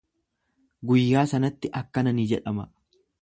[0.91, 2.69] Guyyaa sanatti akkana ni jedhama.